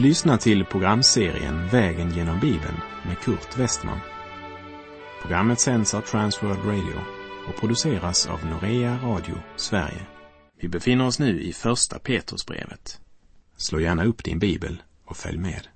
[0.00, 4.00] Du lyssnar till programserien Vägen genom Bibeln med Kurt Westman.
[5.20, 7.00] Programmet sänds av Transworld Radio
[7.48, 10.06] och produceras av Norea Radio Sverige.
[10.60, 13.00] Vi befinner oss nu i Första Petrusbrevet.
[13.56, 15.68] Slå gärna upp din bibel och följ med.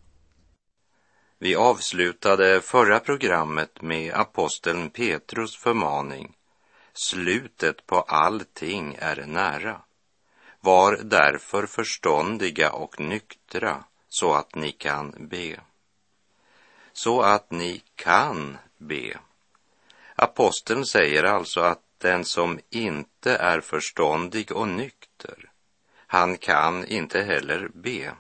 [1.39, 6.33] Vi avslutade förra programmet med aposteln Petrus förmaning.
[6.93, 9.81] Slutet på allting är nära.
[10.61, 15.61] Var därför förståndiga och nyktra så att ni kan be.
[16.93, 19.19] Så att ni kan be.
[20.15, 25.51] Aposteln säger alltså att den som inte är förståndig och nykter,
[26.07, 28.13] han kan inte heller be.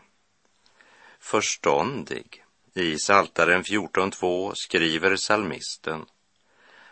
[1.18, 2.44] Förståndig.
[2.74, 6.06] I Saltaren 14.2 skriver salmisten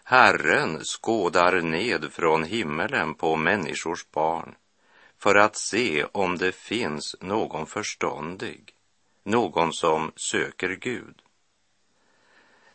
[0.04, 4.54] Herren skådar ned från himmelen på människors barn
[5.18, 8.74] för att se om det finns någon förståndig,
[9.22, 11.22] någon som söker Gud.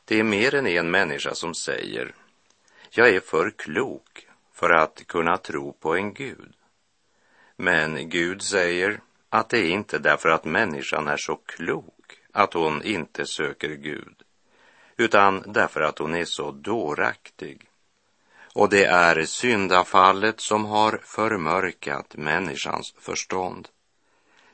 [0.05, 2.15] Det är mer än en människa som säger,
[2.89, 6.53] jag är för klok för att kunna tro på en Gud.
[7.55, 12.83] Men Gud säger att det är inte därför att människan är så klok att hon
[12.83, 14.23] inte söker Gud,
[14.97, 17.69] utan därför att hon är så dåraktig.
[18.53, 23.69] Och det är syndafallet som har förmörkat människans förstånd.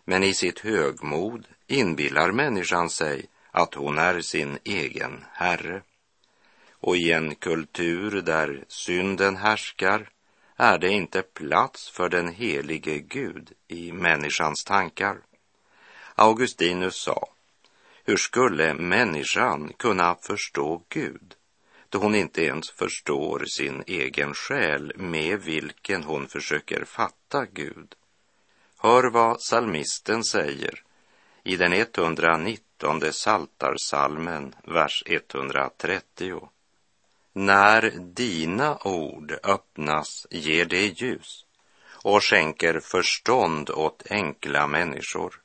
[0.06, 5.82] Men i sitt högmod inbillar människan sig att hon är sin egen herre.
[6.72, 10.10] Och i en kultur där synden härskar
[10.56, 15.18] är det inte plats för den helige Gud i människans tankar.
[16.16, 17.28] Augustinus sa,
[18.04, 21.36] hur skulle människan kunna förstå Gud
[21.90, 27.96] då hon inte ens förstår sin egen själ med vilken hon försöker fatta Gud?
[28.78, 30.84] Hör vad salmisten säger
[31.44, 36.50] i den 119 saltarsalmen, vers 130.
[37.34, 41.46] När dina ord öppnas ger det ljus
[42.04, 45.42] och skänker förstånd åt enkla människor.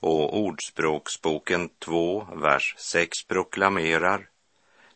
[0.00, 4.28] Och Ordspråksboken 2, vers 6 proklamerar,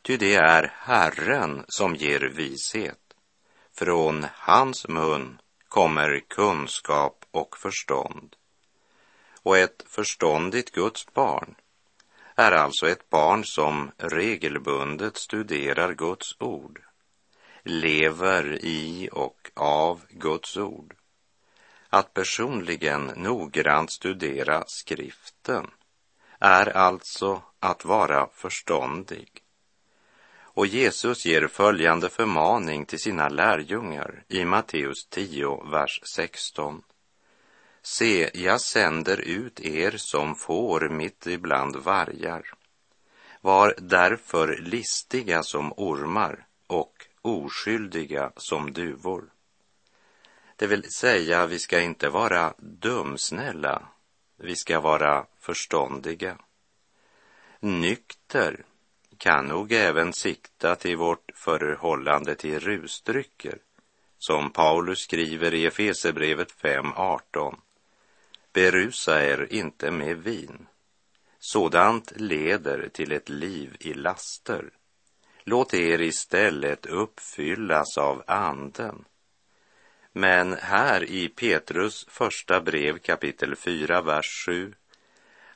[0.03, 2.99] ty det är Herren som ger vishet.
[3.79, 8.37] Från hans mun kommer kunskap och förstånd.
[9.49, 11.55] Och ett förståndigt Guds barn
[12.37, 16.83] är alltså ett barn som regelbundet studerar Guds ord,
[17.63, 20.95] lever i och av Guds ord.
[21.89, 25.71] Att personligen noggrant studera skriften
[26.39, 29.43] är alltså att vara förståndig.
[30.37, 36.83] Och Jesus ger följande förmaning till sina lärjungar i Matteus 10, vers 16.
[37.91, 42.53] Se, jag sänder ut er som får mitt ibland vargar.
[43.41, 49.25] Var därför listiga som ormar och oskyldiga som duvor.
[50.57, 53.89] Det vill säga, vi ska inte vara dumsnälla,
[54.37, 56.39] vi ska vara förståndiga.
[57.61, 58.65] Nykter
[59.19, 63.59] kan nog även sikta till vårt förhållande till rusdrycker,
[64.19, 67.57] som Paulus skriver i Efesebrevet 5.18.
[68.59, 70.67] Berusa er inte med vin.
[71.39, 74.71] Sådant leder till ett liv i laster.
[75.45, 79.05] Låt er istället uppfyllas av anden.
[80.13, 84.75] Men här i Petrus första brev kapitel 4, vers 7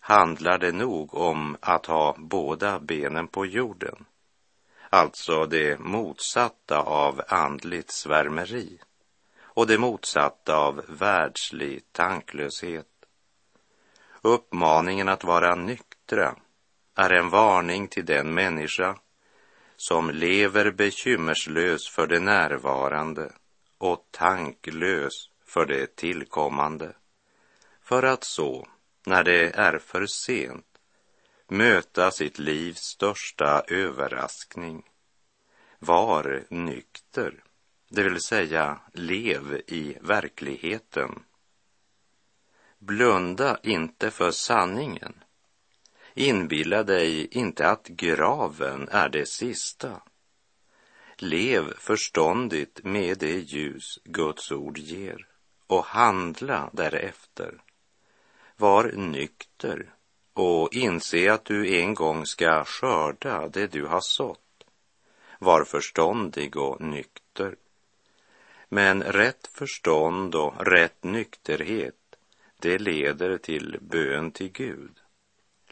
[0.00, 4.04] handlar det nog om att ha båda benen på jorden.
[4.90, 8.78] Alltså det motsatta av andligt svärmeri
[9.54, 12.86] och det motsatta av världslig tanklöshet.
[14.24, 16.36] Uppmaningen att vara nyktra
[16.94, 18.98] är en varning till den människa
[19.76, 23.32] som lever bekymmerslös för det närvarande
[23.78, 26.96] och tanklös för det tillkommande,
[27.82, 28.68] för att så,
[29.06, 30.66] när det är för sent,
[31.48, 34.82] möta sitt livs största överraskning.
[35.78, 37.44] Var nykter,
[37.88, 41.24] det vill säga lev i verkligheten
[42.84, 45.14] Blunda inte för sanningen.
[46.14, 50.02] Inbilla dig inte att graven är det sista.
[51.16, 55.26] Lev förståndigt med det ljus Guds ord ger
[55.66, 57.62] och handla därefter.
[58.56, 59.94] Var nykter
[60.32, 64.64] och inse att du en gång ska skörda det du har sått.
[65.38, 67.56] Var förståndig och nykter.
[68.68, 71.96] Men rätt förstånd och rätt nykterhet
[72.62, 75.02] det leder till bön till Gud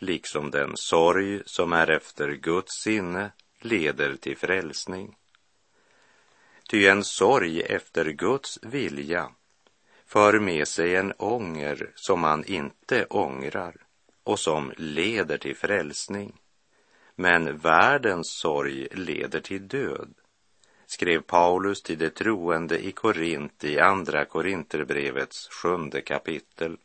[0.02, 5.16] liksom den sorg som är efter Guds sinne leder till frälsning.
[6.70, 9.30] Ty en sorg efter Guds vilja
[10.06, 13.76] för med sig en ånger som man inte ångrar
[14.24, 16.40] och som leder till frälsning.
[17.14, 20.14] Men världens sorg leder till död,
[20.92, 26.76] skrev Paulus till de troende i Korint i Andra Korinterbrevets sjunde kapitel.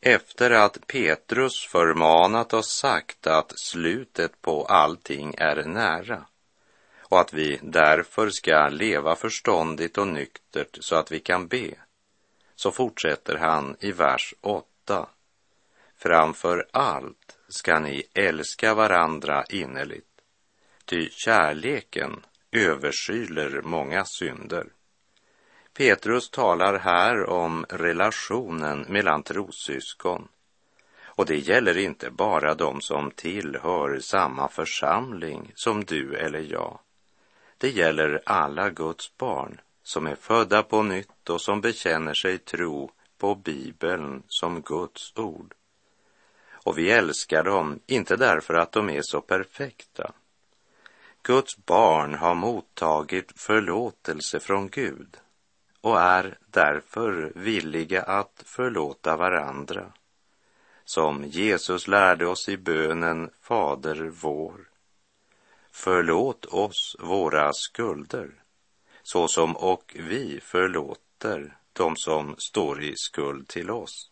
[0.00, 6.26] Efter att Petrus förmanat och sagt att slutet på allting är nära
[6.98, 11.74] och att vi därför ska leva förståndigt och nyktert så att vi kan be,
[12.54, 15.08] så fortsätter han i vers 8.
[15.96, 20.20] Framför allt ska ni älska varandra innerligt,
[20.84, 22.20] ty kärleken
[22.52, 24.66] överskyler många synder.
[25.74, 30.28] Petrus talar här om relationen mellan trossyskon.
[31.02, 36.78] Och det gäller inte bara de som tillhör samma församling som du eller jag.
[37.58, 42.90] Det gäller alla Guds barn som är födda på nytt och som bekänner sig tro
[43.18, 45.54] på Bibeln som Guds ord.
[46.52, 50.12] Och vi älskar dem inte därför att de är så perfekta.
[51.24, 55.16] Guds barn har mottagit förlåtelse från Gud
[55.80, 59.92] och är därför villiga att förlåta varandra.
[60.84, 64.68] Som Jesus lärde oss i bönen Fader vår.
[65.70, 68.30] Förlåt oss våra skulder,
[69.02, 74.10] såsom och vi förlåter de som står i skuld till oss.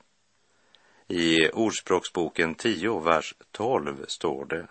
[1.08, 4.66] I Ordspråksboken 10, vers 12 står det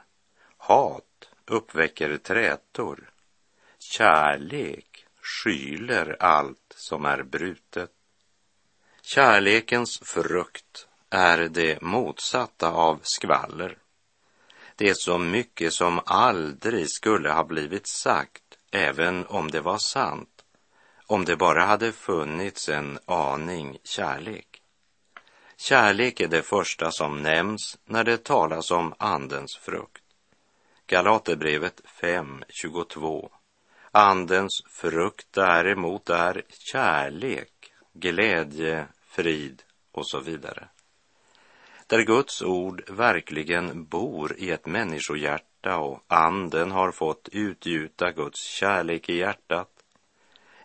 [0.58, 1.09] Hat
[1.50, 3.10] uppväcker trätor,
[3.80, 7.92] kärlek skyler allt som är brutet.
[9.02, 13.78] Kärlekens frukt är det motsatta av skvaller.
[14.76, 20.46] Det är så mycket som aldrig skulle ha blivit sagt, även om det var sant,
[21.06, 24.62] om det bara hade funnits en aning kärlek.
[25.58, 29.99] Kärlek är det första som nämns när det talas om Andens frukt.
[30.90, 33.30] Galaterbrevet 5.22
[33.92, 40.68] Andens frukt däremot är kärlek, glädje, frid och så vidare.
[41.88, 49.10] Där Guds ord verkligen bor i ett människohjärta och anden har fått utgjuta Guds kärlek
[49.10, 49.72] i hjärtat.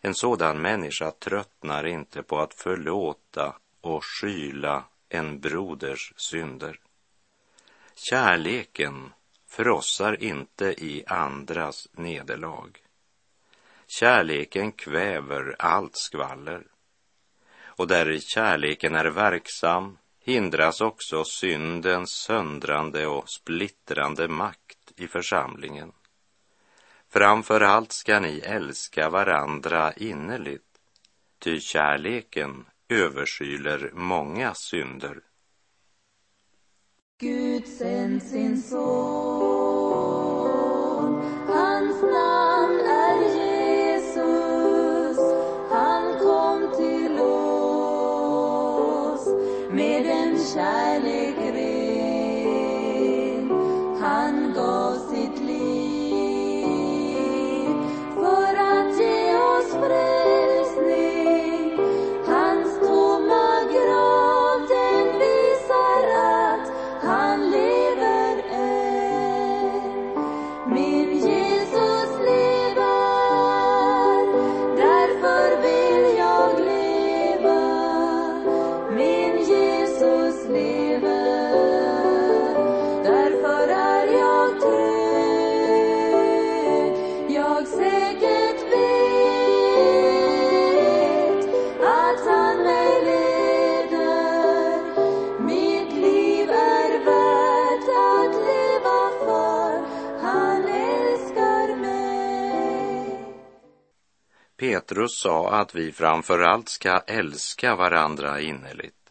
[0.00, 6.80] En sådan människa tröttnar inte på att förlåta och skyla en broders synder.
[8.10, 9.12] Kärleken
[9.56, 12.70] frossar inte i andras nederlag.
[13.86, 16.66] Kärleken kväver allt skvaller.
[17.62, 25.92] Och där kärleken är verksam hindras också syndens söndrande och splittrande makt i församlingen.
[27.08, 30.78] Framför allt ska ni älska varandra innerligt,
[31.38, 35.20] ty kärleken överskyler många synder.
[37.20, 39.53] Gud sänd sin son,
[104.64, 109.10] Petrus sa att vi framför allt ska älska varandra innerligt.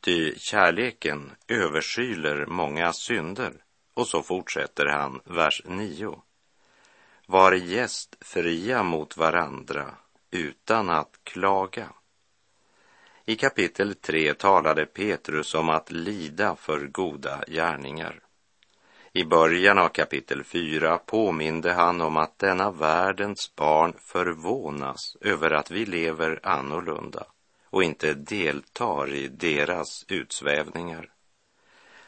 [0.00, 3.52] Ty kärleken överskyler många synder.
[3.94, 6.22] Och så fortsätter han, vers 9.
[7.26, 9.94] Var gästfria mot varandra
[10.30, 11.88] utan att klaga.
[13.24, 18.20] I kapitel 3 talade Petrus om att lida för goda gärningar.
[19.12, 25.70] I början av kapitel 4 påminde han om att denna världens barn förvånas över att
[25.70, 27.26] vi lever annorlunda
[27.70, 31.10] och inte deltar i deras utsvävningar.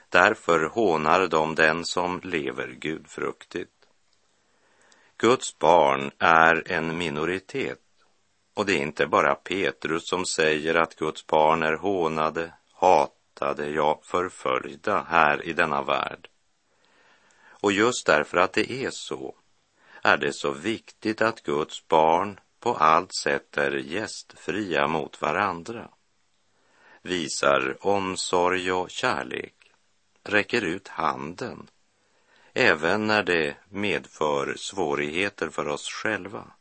[0.09, 3.73] Därför hånar de den som lever gudfruktigt.
[5.17, 7.81] Guds barn är en minoritet
[8.55, 14.01] och det är inte bara Petrus som säger att Guds barn är hånade, hatade, ja
[14.05, 16.29] förföljda här i denna värld.
[17.61, 19.35] Och just därför att det är så
[20.03, 25.91] är det så viktigt att Guds barn på allt sätt är gästfria mot varandra,
[27.03, 29.55] visar omsorg och kärlek,
[30.25, 31.71] räcker ut handen,
[32.55, 36.53] även när det medför svårigheter för oss själva.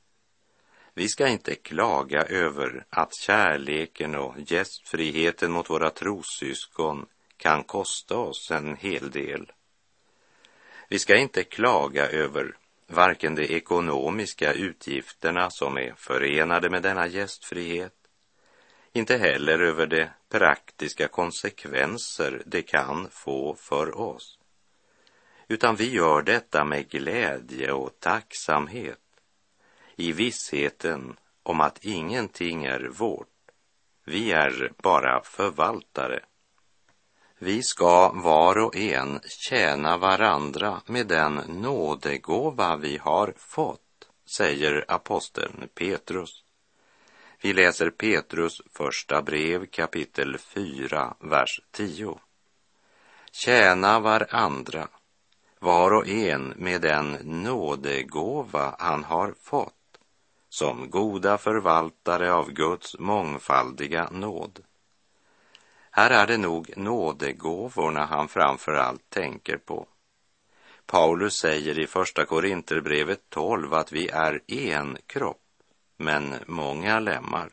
[0.94, 7.06] Vi ska inte klaga över att kärleken och gästfriheten mot våra trossyskon
[7.38, 9.52] kan kosta oss en hel del.
[10.92, 17.94] Vi ska inte klaga över varken de ekonomiska utgifterna som är förenade med denna gästfrihet,
[18.94, 24.40] inte heller över de praktiska konsekvenser det kan få för oss.
[25.48, 29.00] Utan vi gör detta med glädje och tacksamhet,
[29.96, 33.28] i vissheten om att ingenting är vårt.
[34.06, 36.20] Vi är bara förvaltare
[37.40, 45.68] vi ska var och en tjäna varandra med den nådegåva vi har fått, säger aposteln
[45.74, 46.44] Petrus.
[47.42, 52.20] Vi läser Petrus första brev kapitel 4, vers 10.
[53.32, 54.88] Tjäna varandra,
[55.60, 59.74] var och en med den nådegåva han har fått,
[60.50, 64.60] som goda förvaltare av Guds mångfaldiga nåd.
[66.00, 69.88] Här är det nog nådegåvorna han framför allt tänker på.
[70.86, 75.42] Paulus säger i Första Korinterbrevet 12 att vi är en kropp,
[75.98, 77.50] men många lemmar.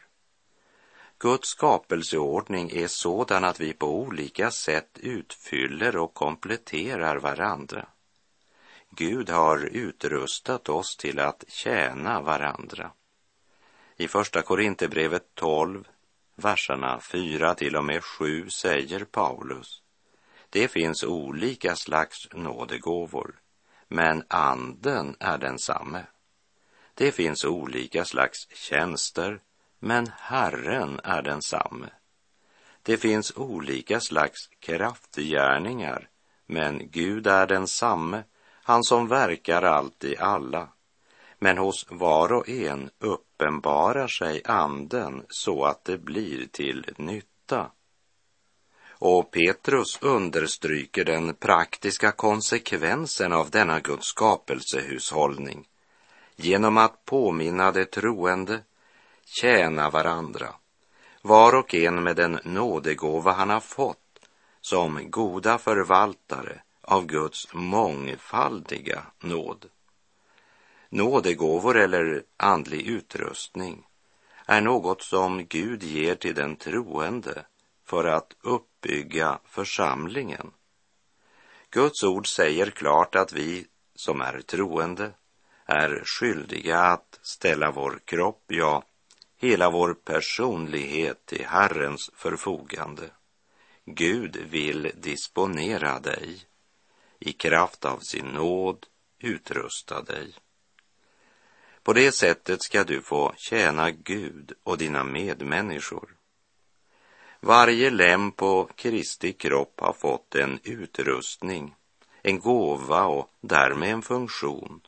[1.18, 7.86] Guds skapelseordning är sådan att vi på olika sätt utfyller och kompletterar varandra.
[8.90, 12.90] Gud har utrustat oss till att tjäna varandra.
[13.96, 15.88] I Första Korinthierbrevet 12
[16.36, 19.82] verserna 4 till och med 7 säger Paulus.
[20.50, 23.40] Det finns olika slags nådegåvor,
[23.88, 26.06] men anden är densamme.
[26.94, 29.40] Det finns olika slags tjänster,
[29.78, 31.90] men Herren är densamme.
[32.82, 36.08] Det finns olika slags kraftgärningar,
[36.46, 38.22] men Gud är densamme,
[38.62, 40.68] han som verkar allt i alla.
[41.38, 47.70] Men hos var och en uppenbarar sig anden så att det blir till nytta.
[48.98, 55.66] Och Petrus understryker den praktiska konsekvensen av denna Guds skapelsehushållning
[56.36, 58.60] genom att påminna de troende,
[59.24, 60.54] tjäna varandra,
[61.22, 63.98] var och en med den nådegåva han har fått
[64.60, 69.66] som goda förvaltare av Guds mångfaldiga nåd.
[70.88, 73.86] Nådegåvor eller andlig utrustning
[74.46, 77.46] är något som Gud ger till den troende
[77.84, 80.50] för att uppbygga församlingen.
[81.70, 85.12] Guds ord säger klart att vi som är troende
[85.64, 88.84] är skyldiga att ställa vår kropp, ja,
[89.36, 93.10] hela vår personlighet till Herrens förfogande.
[93.84, 96.40] Gud vill disponera dig,
[97.18, 98.86] i kraft av sin nåd
[99.18, 100.34] utrusta dig.
[101.86, 106.16] På det sättet ska du få tjäna Gud och dina medmänniskor.
[107.40, 111.74] Varje lem på Kristi kropp har fått en utrustning,
[112.22, 114.80] en gåva och därmed en funktion.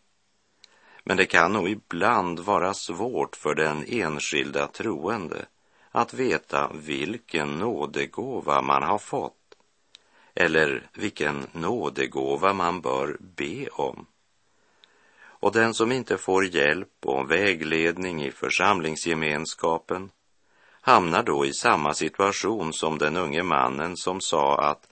[1.04, 5.46] Men det kan nog ibland vara svårt för den enskilda troende
[5.90, 9.54] att veta vilken nådegåva man har fått
[10.34, 14.06] eller vilken nådegåva man bör be om.
[15.40, 20.10] Och den som inte får hjälp och vägledning i församlingsgemenskapen
[20.80, 24.88] hamnar då i samma situation som den unge mannen som sa att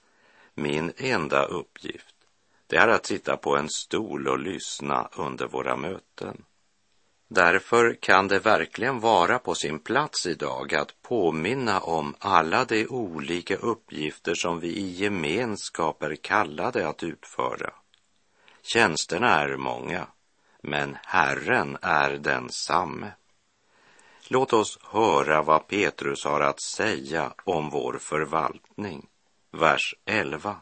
[0.53, 2.15] min enda uppgift,
[2.67, 6.43] det är att sitta på en stol och lyssna under våra möten.
[7.29, 13.55] Därför kan det verkligen vara på sin plats idag att påminna om alla de olika
[13.55, 17.73] uppgifter som vi i gemenskap är kallade att utföra.
[18.61, 20.07] Tjänsterna är många
[20.67, 23.11] men Herren är densamme.
[24.27, 29.07] Låt oss höra vad Petrus har att säga om vår förvaltning.
[29.51, 30.55] Vers 11.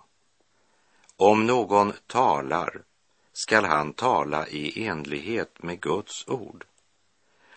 [1.18, 2.84] Om någon talar
[3.34, 6.66] skall han tala i enlighet med Guds ord.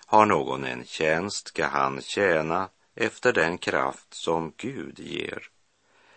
[0.06, 5.48] Har någon en tjänst ska han tjäna efter den kraft som Gud ger,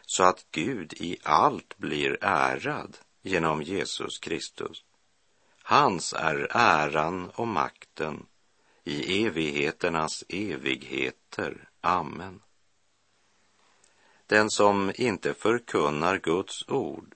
[0.05, 4.83] så att Gud i allt blir ärad genom Jesus Kristus.
[5.71, 8.25] Hans är äran och makten
[8.83, 11.69] i evigheternas evigheter.
[11.81, 12.41] Amen.
[14.25, 17.15] Den som inte förkunnar Guds ord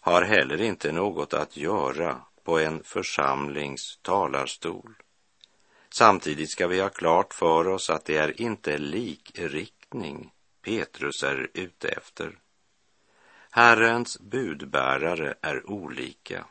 [0.00, 4.94] har heller inte något att göra på en församlings talarstol.
[5.88, 11.88] Samtidigt ska vi ha klart för oss att det är inte likriktning Petrus är ute
[11.88, 12.38] efter.
[13.50, 16.44] Herrens budbärare är olika.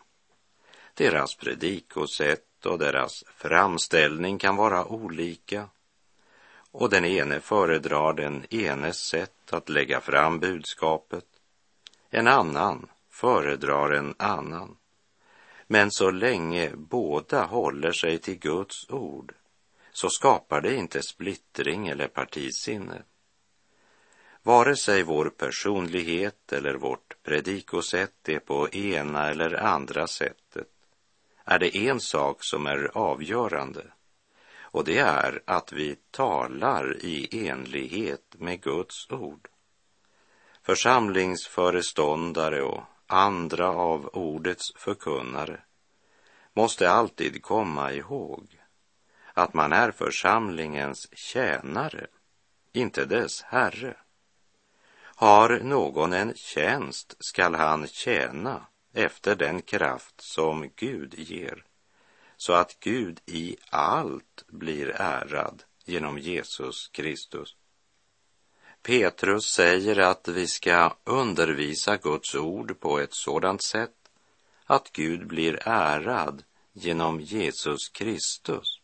[0.94, 5.70] Deras predikosätt och deras framställning kan vara olika
[6.72, 11.26] och den ene föredrar den enes sätt att lägga fram budskapet.
[12.10, 14.78] En annan föredrar en annan.
[15.68, 19.34] Men så länge båda håller sig till Guds ord
[19.92, 23.04] så skapar det inte splittring eller partisinne.
[24.44, 30.73] Vare sig vår personlighet eller vårt predikosätt är på ena eller andra sättet
[31.46, 33.84] är det en sak som är avgörande
[34.74, 39.48] och det är att vi talar i enlighet med Guds ord.
[40.64, 45.60] Församlingsföreståndare och andra av ordets förkunnare
[46.54, 48.62] måste alltid komma ihåg
[49.34, 52.08] att man är församlingens tjänare,
[52.72, 53.98] inte dess herre.
[55.16, 61.66] Har någon en tjänst skall han tjäna efter den kraft som Gud ger,
[62.38, 67.56] så att Gud i allt blir ärad genom Jesus Kristus.
[68.82, 73.96] Petrus säger att vi ska undervisa Guds ord på ett sådant sätt
[74.66, 78.80] att Gud blir ärad genom Jesus Kristus.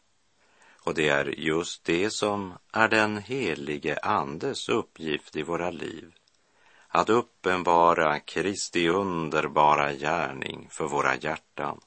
[0.82, 6.19] Och det är just det som är den helige Andes uppgift i våra liv.
[7.00, 11.80] Att uppenbara Kristi underbara gärning för våra hjärtan.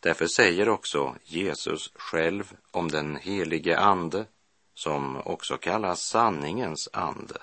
[0.00, 4.26] Därför säger också Jesus själv om den helige Ande
[4.74, 7.34] som också kallas sanningens ande.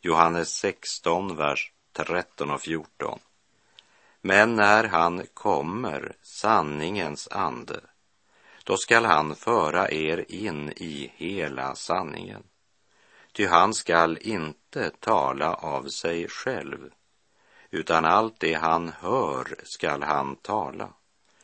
[0.00, 3.18] Johannes 16, vers 13 och 14.
[4.20, 7.80] Men när han kommer, sanningens ande,
[8.64, 12.42] då skall han föra er in i hela sanningen.
[13.38, 16.90] Ty han skall inte tala av sig själv,
[17.70, 20.88] utan allt det han hör skall han tala,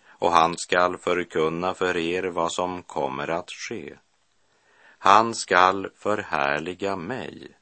[0.06, 3.94] och han skall förkunna för er vad som kommer att ske.
[4.98, 7.56] Han skall förhärliga mig,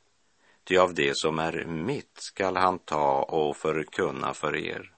[0.64, 4.92] ty av det som är mitt skall han ta och förkunna för er.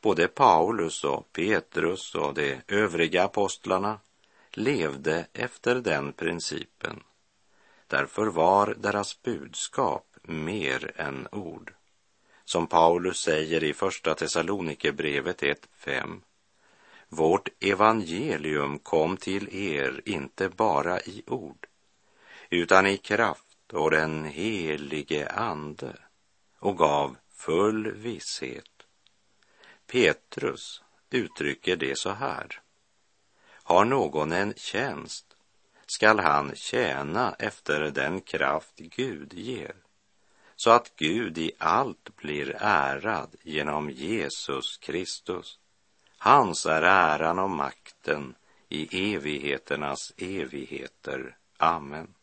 [0.00, 4.00] Både Paulus och Petrus och de övriga apostlarna
[4.50, 7.02] levde efter den principen.
[7.86, 11.72] Därför var deras budskap mer än ord.
[12.44, 16.20] Som Paulus säger i Första Thessalonikerbrevet 1.5
[17.08, 21.66] vårt evangelium kom till er inte bara i ord,
[22.50, 25.96] utan i kraft och den helige Ande
[26.58, 28.70] och gav full visshet.
[29.86, 32.60] Petrus uttrycker det så här.
[33.48, 35.35] Har någon en tjänst
[35.86, 39.74] skall han tjäna efter den kraft Gud ger,
[40.56, 45.58] så att Gud i allt blir ärad genom Jesus Kristus.
[46.18, 48.34] Hans är äran och makten
[48.68, 51.36] i evigheternas evigheter.
[51.56, 52.14] Amen.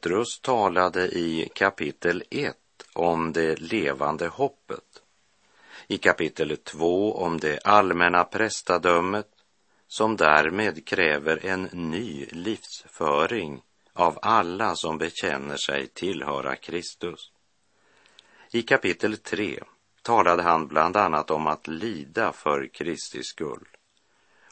[0.00, 2.56] Petrus talade i kapitel 1
[2.92, 5.02] om det levande hoppet,
[5.86, 9.26] i kapitel 2 om det allmänna prästadömet
[9.88, 17.32] som därmed kräver en ny livsföring av alla som bekänner sig tillhöra Kristus.
[18.50, 19.60] I kapitel 3
[20.02, 23.68] talade han bland annat om att lida för Kristi skull.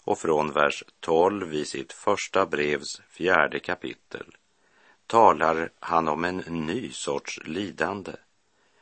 [0.05, 4.37] Och från vers 12 i sitt första brevs fjärde kapitel
[5.07, 8.13] talar han om en ny sorts lidande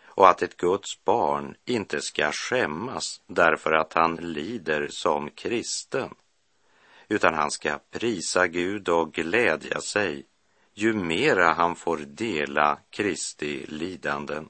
[0.04, 6.14] och att ett Guds barn inte ska skämmas därför att han lider som kristen,
[7.08, 10.26] utan han ska prisa Gud och glädja sig
[10.74, 14.48] ju mera han får dela Kristi lidanden.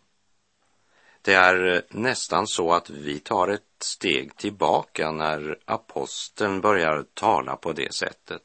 [1.23, 7.73] Det är nästan så att vi tar ett steg tillbaka när aposteln börjar tala på
[7.73, 8.43] det sättet.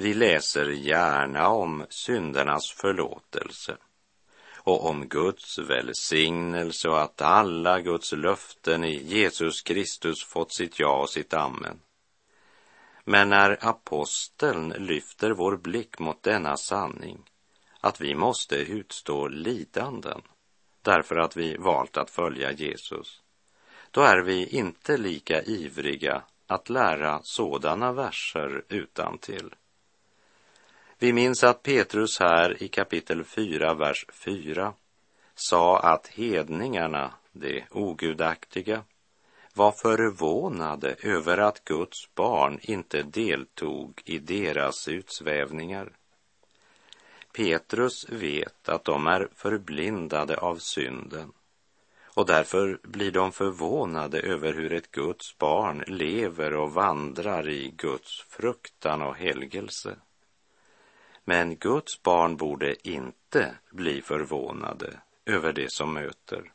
[0.00, 3.76] Vi läser gärna om syndernas förlåtelse
[4.56, 11.02] och om Guds välsignelse och att alla Guds löften i Jesus Kristus fått sitt ja
[11.02, 11.80] och sitt amen.
[13.04, 17.30] Men när aposteln lyfter vår blick mot denna sanning,
[17.80, 20.22] att vi måste utstå lidanden
[20.82, 23.22] därför att vi valt att följa Jesus,
[23.90, 29.54] då är vi inte lika ivriga att lära sådana verser utan till.
[31.02, 34.74] Vi minns att Petrus här i kapitel 4, vers 4
[35.34, 38.84] sa att hedningarna, de ogudaktiga,
[39.54, 45.92] var förvånade över att Guds barn inte deltog i deras utsvävningar.
[47.32, 51.32] Petrus vet att de är förblindade av synden
[52.14, 58.20] och därför blir de förvånade över hur ett Guds barn lever och vandrar i Guds
[58.28, 59.96] fruktan och helgelse.
[61.24, 66.52] Men Guds barn borde inte bli förvånade över det som möter.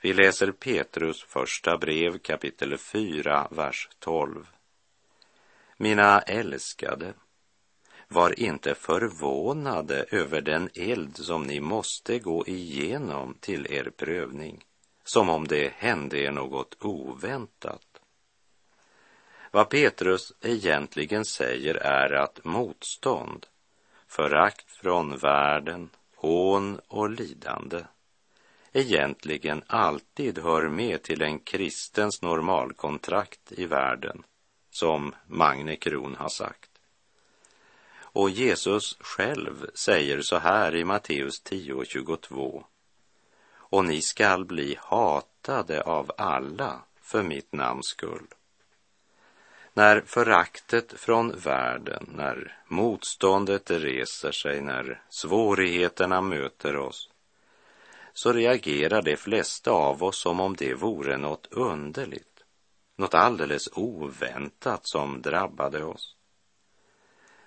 [0.00, 4.46] Vi läser Petrus första brev kapitel 4, vers 12.
[5.76, 7.14] Mina älskade,
[8.08, 14.64] var inte förvånade över den eld som ni måste gå igenom till er prövning,
[15.04, 18.00] som om det hände er något oväntat.
[19.50, 23.46] Vad Petrus egentligen säger är att motstånd,
[24.10, 27.84] förakt från världen, hån och lidande
[28.72, 34.22] egentligen alltid hör med till en kristens normalkontrakt i världen,
[34.70, 36.70] som Magne Kron har sagt.
[38.12, 42.64] Och Jesus själv säger så här i Matteus 10.22.
[43.52, 48.26] Och ni skall bli hatade av alla för mitt namns skull.
[49.74, 57.10] När föraktet från världen, när motståndet reser sig, när svårigheterna möter oss,
[58.12, 62.44] så reagerar de flesta av oss som om det vore något underligt,
[62.96, 66.16] något alldeles oväntat som drabbade oss.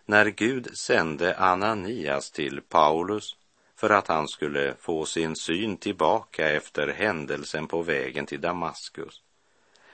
[0.06, 3.36] När Gud sände Ananias till Paulus
[3.76, 9.22] för att han skulle få sin syn tillbaka efter händelsen på vägen till Damaskus,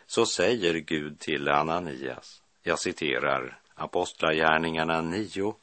[0.09, 5.55] så säger Gud till Ananias, jag citerar Apostlagärningarna 9,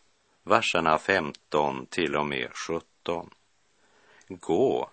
[0.43, 3.31] verserna 15 till och med 17.
[4.29, 4.91] Gå,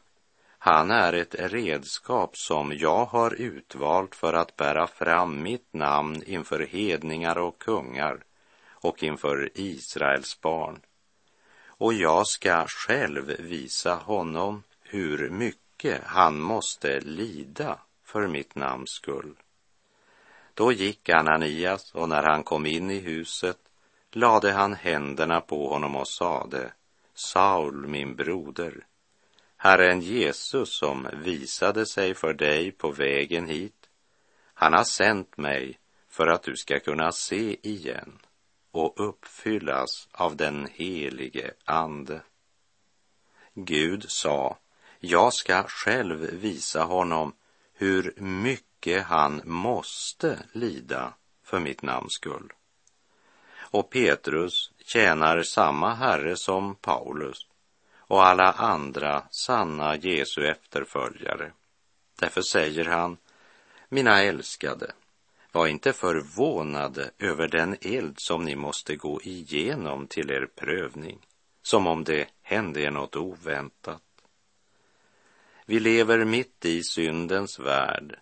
[0.57, 6.59] han är ett redskap som jag har utvalt för att bära fram mitt namn inför
[6.59, 8.23] hedningar och kungar
[8.69, 10.81] och inför Israels barn.
[11.65, 19.35] Och jag ska själv visa honom hur mycket han måste lida för mitt namns skull.
[20.53, 23.57] Då gick Ananias och när han kom in i huset
[24.11, 26.73] lade han händerna på honom och sade
[27.13, 28.85] Saul, min broder,
[29.57, 33.89] Herren Jesus som visade sig för dig på vägen hit,
[34.53, 38.19] han har sänt mig för att du ska kunna se igen
[38.71, 42.21] och uppfyllas av den helige Ande.
[43.53, 44.57] Gud sa,
[44.99, 47.33] jag ska själv visa honom
[47.73, 52.53] hur mycket mycket han måste lida för mitt namns skull.
[53.71, 57.47] Och Petrus tjänar samma Herre som Paulus
[57.97, 61.51] och alla andra sanna Jesu efterföljare.
[62.19, 63.17] Därför säger han,
[63.89, 64.91] mina älskade,
[65.51, 71.19] var inte förvånade över den eld som ni måste gå igenom till er prövning,
[71.61, 74.01] som om det hände er något oväntat.
[75.65, 78.19] Vi lever mitt i syndens värld,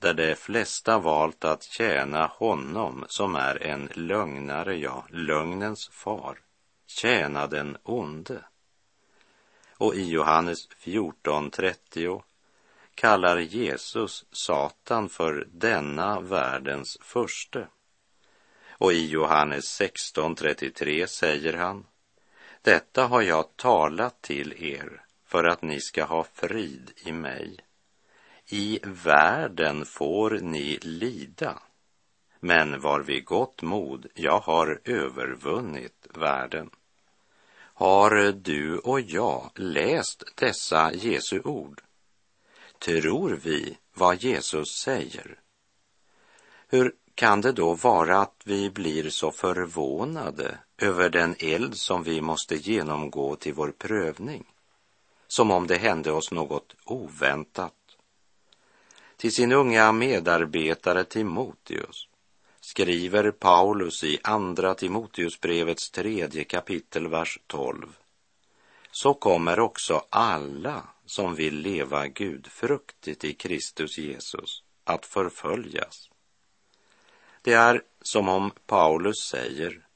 [0.00, 6.38] där de flesta valt att tjäna honom som är en lögnare, ja, lögnens far,
[6.86, 8.44] tjäna den onde.
[9.76, 12.22] Och i Johannes 14.30
[12.94, 17.68] kallar Jesus Satan för denna världens förste.
[18.70, 21.86] Och i Johannes 16.33 säger han,
[22.62, 27.60] detta har jag talat till er för att ni ska ha frid i mig.
[28.52, 31.62] I världen får ni lida,
[32.40, 36.70] men var vid gott mod, jag har övervunnit världen.
[37.74, 41.82] Har du och jag läst dessa Jesu ord?
[42.78, 45.38] Tror vi vad Jesus säger?
[46.68, 52.20] Hur kan det då vara att vi blir så förvånade över den eld som vi
[52.20, 54.44] måste genomgå till vår prövning?
[55.28, 57.74] Som om det hände oss något oväntat.
[59.20, 62.08] Till sin unga medarbetare Timoteus
[62.60, 67.96] skriver Paulus i Andra Timoteusbrevets tredje kapitel, vers 12.
[68.90, 76.10] Så kommer också alla som vill leva gudfruktigt i Kristus Jesus att förföljas.
[77.42, 79.86] Det är som om Paulus säger,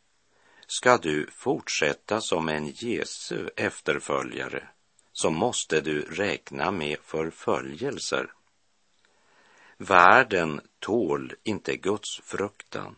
[0.67, 4.69] ska du fortsätta som en Jesu efterföljare
[5.13, 8.31] så måste du räkna med förföljelser.
[9.79, 12.97] Världen tål inte Guds fruktan.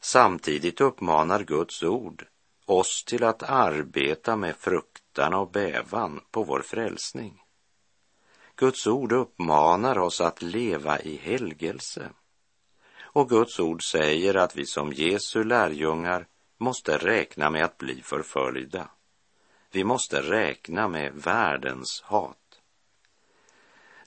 [0.00, 2.26] Samtidigt uppmanar Guds ord
[2.66, 7.42] oss till att arbeta med fruktan och bävan på vår frälsning.
[8.56, 12.10] Guds ord uppmanar oss att leva i helgelse.
[13.00, 16.26] Och Guds ord säger att vi som Jesu lärjungar
[16.58, 18.90] måste räkna med att bli förföljda.
[19.70, 22.47] Vi måste räkna med världens hat.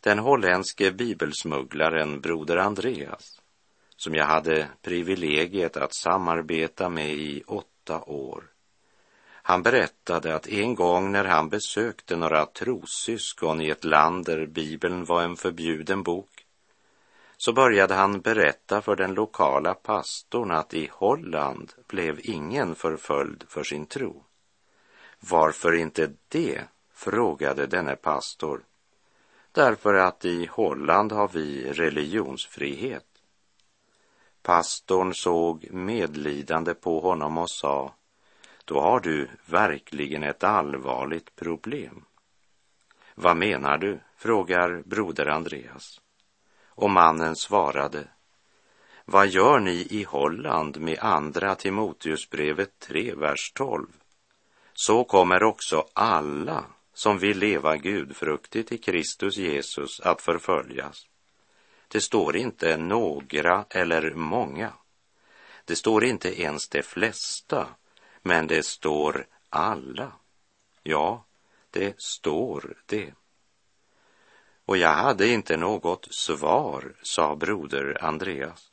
[0.04, 3.42] Den holländske bibelsmugglaren broder Andreas,
[3.96, 8.44] som jag hade privilegiet att samarbeta med i åtta år,
[9.44, 15.06] han berättade att en gång när han besökte några trossyskon i ett land där Bibeln
[15.06, 16.46] var en förbjuden bok,
[17.38, 23.64] så började han berätta för den lokala pastorn att i Holland blev ingen förföljd för
[23.64, 24.26] sin tro.
[25.20, 26.62] Varför inte det?
[26.94, 28.64] frågade denne pastor.
[29.52, 33.06] Därför att i Holland har vi religionsfrihet.
[34.42, 37.94] Pastorn såg medlidande på honom och sa,
[38.66, 42.06] då har du verkligen ett allvarligt problem.
[43.16, 44.00] Vad menar du?
[44.18, 46.02] frågar broder Andreas.
[46.68, 48.08] Och mannen svarade,
[49.06, 53.88] vad gör ni i Holland med andra Timoteusbrevet 3, vers 12?
[54.74, 61.08] Så kommer också alla som vill leva gudfruktigt i Kristus Jesus att förföljas.
[61.88, 64.74] Det står inte några eller många.
[65.66, 67.68] Det står inte ens de flesta,
[68.22, 70.12] men det står alla.
[70.84, 71.26] Ja,
[71.70, 73.14] det står det.
[74.66, 78.72] Och jag hade inte något svar, sa broder Andreas.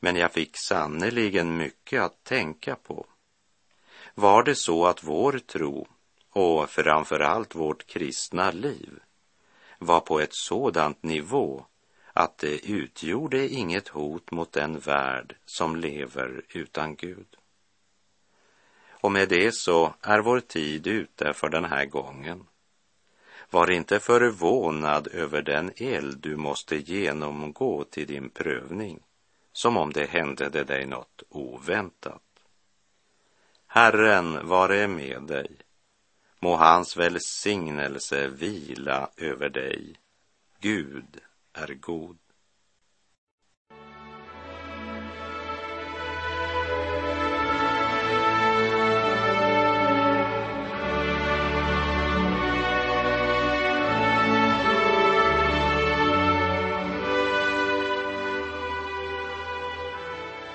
[0.00, 3.06] Men jag fick sannerligen mycket att tänka på.
[4.14, 5.86] Var det så att vår tro
[6.32, 9.00] och framför allt vårt kristna liv
[9.78, 11.66] var på ett sådant nivå
[12.12, 17.36] att det utgjorde inget hot mot den värld som lever utan Gud.
[18.88, 22.46] Och med det så är vår tid ute för den här gången.
[23.50, 29.00] Var inte förvånad över den eld du måste genomgå till din prövning,
[29.52, 32.22] som om det hände dig något oväntat.
[33.66, 35.50] Herren vare med dig.
[36.42, 39.94] Må hans välsignelse vila över dig.
[40.60, 41.20] Gud
[41.52, 42.18] är god.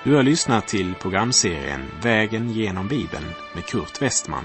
[0.04, 4.44] Du har lyssnat till programserien Vägen genom Bibeln med Kurt Westman